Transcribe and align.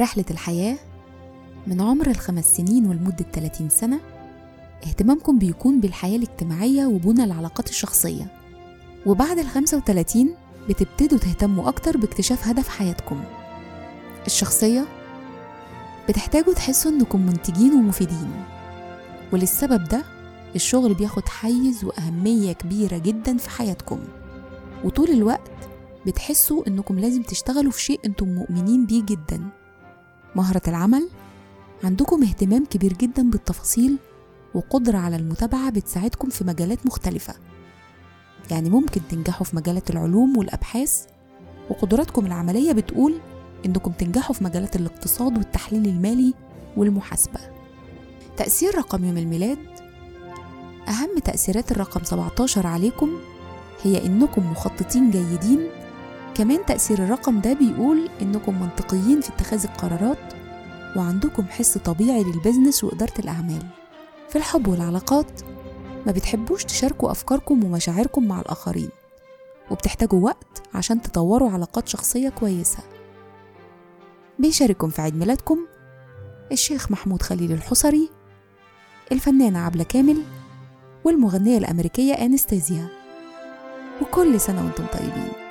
رحلة 0.00 0.24
الحياة 0.30 0.76
من 1.66 1.80
عمر 1.80 2.10
الخمس 2.10 2.44
سنين 2.56 2.86
ولمدة 2.86 3.24
30 3.32 3.68
سنة. 3.68 4.00
اهتمامكم 4.86 5.38
بيكون 5.38 5.80
بالحياة 5.80 6.16
الاجتماعية 6.16 6.86
وبنى 6.86 7.24
العلاقات 7.24 7.68
الشخصية. 7.70 8.26
وبعد 9.06 9.38
ال 9.38 9.46
35 9.48 10.34
بتبتدوا 10.68 11.18
تهتموا 11.18 11.68
أكتر 11.68 11.96
باكتشاف 11.96 12.48
هدف 12.48 12.68
حياتكم. 12.68 13.20
الشخصية 14.26 14.86
بتحتاجوا 16.08 16.54
تحسوا 16.54 16.90
إنكم 16.90 17.26
منتجين 17.26 17.72
ومفيدين. 17.72 18.44
وللسبب 19.32 19.84
ده 19.84 20.02
الشغل 20.54 20.94
بياخد 20.94 21.28
حيز 21.28 21.84
وأهمية 21.84 22.52
كبيرة 22.52 22.98
جدا 22.98 23.36
في 23.36 23.50
حياتكم. 23.50 23.98
وطول 24.84 25.10
الوقت 25.10 25.50
بتحسوا 26.06 26.66
إنكم 26.68 26.98
لازم 26.98 27.22
تشتغلوا 27.22 27.72
في 27.72 27.82
شيء 27.82 28.00
أنتم 28.04 28.28
مؤمنين 28.28 28.86
بيه 28.86 29.02
جدا. 29.02 29.59
مهرة 30.36 30.62
العمل 30.68 31.08
عندكم 31.84 32.22
اهتمام 32.22 32.64
كبير 32.64 32.92
جدا 32.92 33.30
بالتفاصيل 33.30 33.98
وقدرة 34.54 34.98
على 34.98 35.16
المتابعة 35.16 35.70
بتساعدكم 35.70 36.28
في 36.28 36.44
مجالات 36.44 36.86
مختلفة. 36.86 37.34
يعني 38.50 38.70
ممكن 38.70 39.00
تنجحوا 39.10 39.44
في 39.46 39.56
مجالات 39.56 39.90
العلوم 39.90 40.36
والأبحاث 40.36 41.04
وقدراتكم 41.70 42.26
العملية 42.26 42.72
بتقول 42.72 43.20
إنكم 43.66 43.92
تنجحوا 43.92 44.34
في 44.34 44.44
مجالات 44.44 44.76
الاقتصاد 44.76 45.38
والتحليل 45.38 45.86
المالي 45.86 46.34
والمحاسبة. 46.76 47.40
تأثير 48.36 48.78
رقم 48.78 49.04
يوم 49.04 49.18
الميلاد 49.18 49.58
أهم 50.88 51.18
تأثيرات 51.24 51.72
الرقم 51.72 52.04
17 52.04 52.66
عليكم 52.66 53.10
هي 53.82 54.06
إنكم 54.06 54.50
مخططين 54.50 55.10
جيدين 55.10 55.68
كمان 56.34 56.66
تأثير 56.66 56.98
الرقم 56.98 57.40
ده 57.40 57.52
بيقول 57.52 58.08
إنكم 58.22 58.60
منطقيين 58.60 59.20
في 59.20 59.28
اتخاذ 59.28 59.64
القرارات 59.64 60.32
وعندكم 60.96 61.42
حس 61.42 61.78
طبيعي 61.78 62.24
للبزنس 62.24 62.84
وإدارة 62.84 63.18
الأعمال. 63.18 63.66
في 64.28 64.36
الحب 64.36 64.68
والعلاقات 64.68 65.40
ما 66.06 66.12
بتحبوش 66.12 66.64
تشاركوا 66.64 67.10
أفكاركم 67.10 67.64
ومشاعركم 67.64 68.28
مع 68.28 68.40
الآخرين 68.40 68.88
وبتحتاجوا 69.70 70.20
وقت 70.24 70.62
عشان 70.74 71.02
تطوروا 71.02 71.50
علاقات 71.50 71.88
شخصية 71.88 72.28
كويسة. 72.28 72.78
بيشارككم 74.38 74.88
في 74.88 75.02
عيد 75.02 75.16
ميلادكم 75.16 75.58
الشيخ 76.52 76.90
محمود 76.90 77.22
خليل 77.22 77.52
الحصري 77.52 78.10
الفنانة 79.12 79.58
عبلة 79.58 79.84
كامل 79.84 80.22
والمغنية 81.04 81.58
الأمريكية 81.58 82.14
أنستازيا. 82.14 82.88
وكل 84.02 84.40
سنة 84.40 84.64
وأنتم 84.64 84.84
طيبين. 84.86 85.49